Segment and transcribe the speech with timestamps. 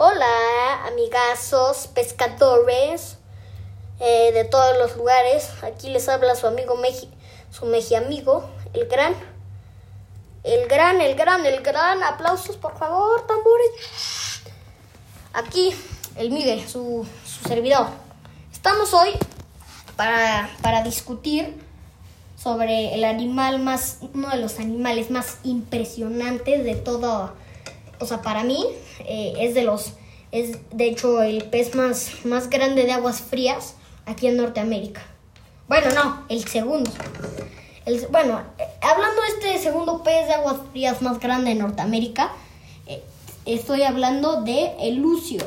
[0.00, 3.16] Hola, amigazos, pescadores
[3.98, 5.50] eh, de todos los lugares.
[5.64, 7.10] Aquí les habla su amigo Meji,
[7.50, 9.16] su Meji amigo, el gran,
[10.44, 12.04] el gran, el gran, el gran.
[12.04, 13.70] Aplausos, por favor, tambores.
[15.32, 15.74] Aquí,
[16.14, 17.88] el Miguel, su, su servidor.
[18.52, 19.10] Estamos hoy
[19.96, 21.60] para, para discutir
[22.40, 27.32] sobre el animal más, uno de los animales más impresionantes de todo
[28.00, 28.64] o sea, para mí
[29.00, 29.92] eh, es de los,
[30.32, 33.74] es de hecho el pez más, más grande de aguas frías
[34.06, 35.02] aquí en Norteamérica.
[35.68, 36.90] Bueno, no, el segundo.
[38.10, 42.32] Bueno, eh, hablando de este segundo pez de aguas frías más grande de Norteamérica,
[42.86, 43.02] eh,
[43.46, 45.42] estoy hablando de el lucio.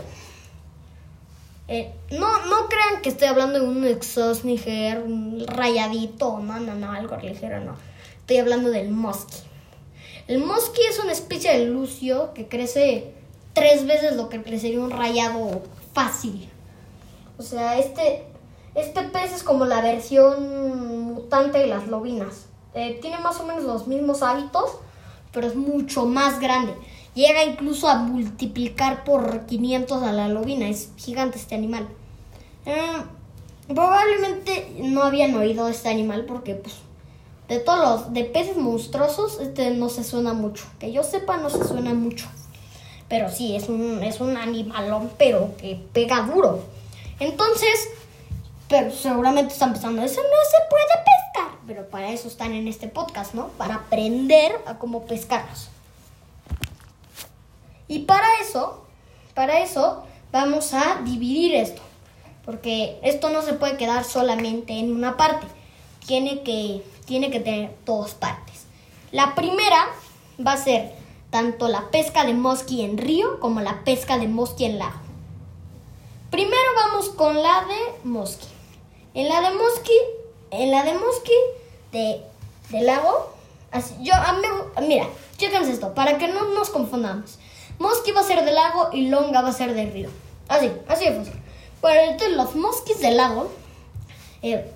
[2.11, 7.15] no, no crean que estoy hablando de un exosniger, un rayadito, no, no, no, algo
[7.17, 7.75] ligero, no.
[8.19, 9.50] Estoy hablando del musky.
[10.31, 13.13] El mosqui es una especie de lucio que crece
[13.51, 16.49] tres veces lo que crecería un rayado fácil.
[17.37, 18.23] O sea, este,
[18.73, 22.45] este pez es como la versión mutante de las lobinas.
[22.73, 24.77] Eh, tiene más o menos los mismos hábitos,
[25.33, 26.75] pero es mucho más grande.
[27.13, 30.69] Llega incluso a multiplicar por 500 a la lobina.
[30.69, 31.89] Es gigante este animal.
[32.65, 33.03] Eh,
[33.67, 36.75] probablemente no habían oído este animal porque pues,
[37.51, 40.63] de todos los de peces monstruosos, este no se suena mucho.
[40.79, 42.25] Que yo sepa, no se suena mucho.
[43.09, 46.63] Pero sí, es un, es un animalón, pero que pega duro.
[47.19, 47.89] Entonces,
[48.69, 51.59] pero seguramente están pensando, eso no se puede pescar.
[51.67, 53.49] Pero para eso están en este podcast, ¿no?
[53.57, 55.67] Para aprender a cómo pescarlos.
[57.89, 58.85] Y para eso,
[59.33, 61.81] para eso, vamos a dividir esto.
[62.45, 65.47] Porque esto no se puede quedar solamente en una parte.
[66.05, 68.65] Tiene que tiene que tener dos partes.
[69.11, 69.87] La primera
[70.45, 70.93] va a ser
[71.29, 74.99] tanto la pesca de mosqui en río como la pesca de mosqui en lago.
[76.29, 78.47] Primero vamos con la de mosqui.
[79.13, 79.97] En la de mosqui,
[80.51, 81.33] en la de mosqui
[81.91, 82.21] de,
[82.69, 83.33] de lago,
[84.01, 84.47] yo, a mí,
[84.87, 87.37] mira, chéquense esto, para que no nos confundamos.
[87.79, 90.09] Mosqui va a ser de lago y longa va a ser de río.
[90.47, 91.33] Así, así de fácil.
[91.81, 93.49] Pero entonces los mosquis de lago,
[94.41, 94.71] eh,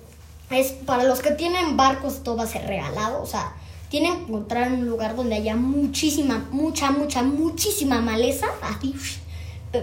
[0.50, 3.54] es para los que tienen barcos todo va a ser regalado, o sea,
[3.88, 8.94] tienen que encontrar un lugar donde haya muchísima, mucha, mucha, muchísima maleza, así,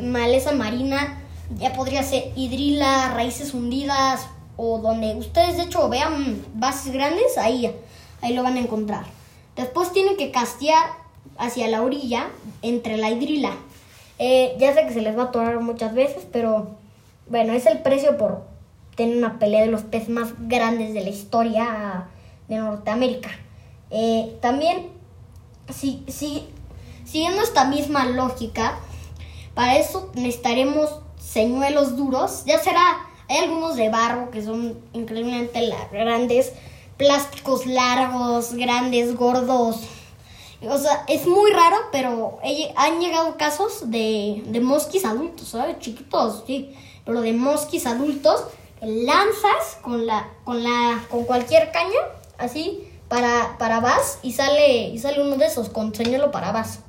[0.02, 1.22] maleza marina,
[1.58, 7.74] ya podría ser hidrila, raíces hundidas, o donde ustedes de hecho vean bases grandes, ahí,
[8.22, 9.06] ahí lo van a encontrar.
[9.56, 10.86] Después tienen que castear
[11.38, 12.28] hacia la orilla,
[12.62, 13.52] entre la hidrila.
[14.20, 16.72] Eh, ya sé que se les va a atorar muchas veces, pero
[17.28, 18.44] bueno, es el precio por
[18.96, 22.08] tiene una pelea de los peces más grandes de la historia
[22.48, 23.30] de Norteamérica.
[23.90, 24.90] Eh, también,
[25.74, 26.48] si, si,
[27.06, 28.78] siguiendo esta misma lógica,
[29.54, 32.44] para eso necesitaremos señuelos duros.
[32.46, 32.98] Ya será,
[33.30, 35.60] hay algunos de barro que son increíblemente
[35.92, 36.54] grandes,
[36.98, 39.82] plásticos largos, grandes, gordos.
[40.68, 42.40] O sea, es muy raro, pero
[42.76, 45.80] han llegado casos de, de mosquis adultos, ¿sabes?
[45.80, 46.74] Chiquitos, sí.
[47.06, 48.46] Pero de mosquis adultos
[48.86, 52.00] lanzas con la con la con cualquier caña
[52.38, 56.80] así para para vas y sale y sale uno de esos con señuelo para vas.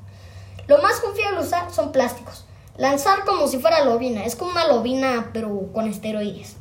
[0.66, 2.44] Lo más confiable usar son plásticos.
[2.76, 6.56] Lanzar como si fuera lobina, es como una lobina pero con esteroides.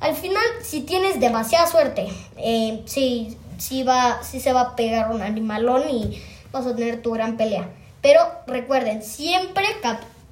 [0.00, 3.36] Al final, si tienes demasiada suerte, eh, sí,
[3.82, 6.22] va, sí se va a pegar un animalón y
[6.52, 7.68] vas a tener tu gran pelea.
[8.00, 9.66] Pero recuerden, siempre,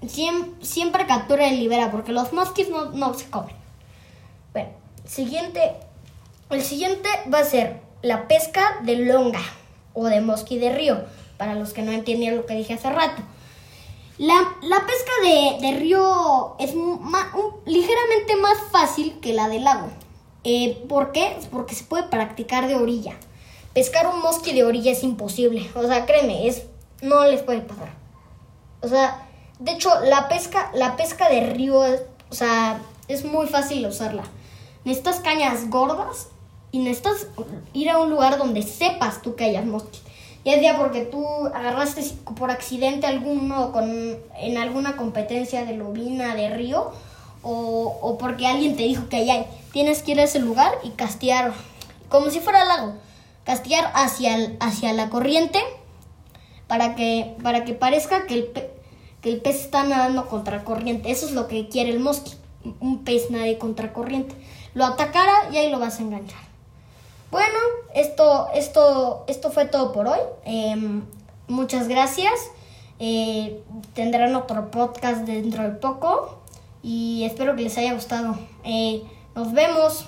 [0.06, 3.65] siempre, siempre captura y libera, porque los mosquitos no, no se comen.
[5.06, 5.72] Siguiente,
[6.50, 9.40] el siguiente va a ser la pesca de longa
[9.94, 11.04] o de mosqui de río,
[11.38, 13.22] para los que no entienden lo que dije hace rato.
[14.18, 16.74] La, pesca de, río es
[17.66, 19.88] ligeramente más fácil que la de lago.
[20.42, 21.36] Eh, ¿Por qué?
[21.52, 23.16] Porque se puede practicar de orilla.
[23.74, 25.70] Pescar un mosqui de orilla es imposible.
[25.74, 26.64] O sea, créeme, es,
[27.02, 27.90] no les puede pasar.
[28.80, 29.28] O sea,
[29.60, 34.24] de hecho, la pesca, la pesca de río, o sea, es muy fácil usarla
[34.86, 36.28] necesitas cañas gordas
[36.70, 37.26] y necesitas
[37.72, 40.02] ir a un lugar donde sepas tú que hayas mosquitos.
[40.44, 42.02] Ya sea porque tú agarraste
[42.38, 46.92] por accidente alguno con, en alguna competencia de lobina, de río,
[47.42, 49.46] o, porque alguien te dijo que hay.
[49.72, 51.52] Tienes que ir a ese lugar y castear,
[52.08, 52.94] como si fuera lago,
[53.44, 55.58] castear hacia, hacia la corriente
[56.68, 58.52] para que, para que parezca que el,
[59.20, 61.10] que el pez está nadando contra corriente.
[61.10, 62.36] Eso es lo que quiere el mosquito,
[62.78, 64.36] un pez nade contra corriente
[64.76, 66.42] lo atacara y ahí lo vas a enganchar.
[67.30, 67.58] Bueno,
[67.94, 70.18] esto, esto, esto fue todo por hoy.
[70.44, 71.02] Em,
[71.48, 72.50] muchas gracias.
[72.98, 73.62] Eh,
[73.94, 76.40] tendrán otro podcast dentro de poco
[76.82, 78.38] y espero que les haya gustado.
[78.64, 79.02] Eh,
[79.34, 80.04] nos vemos.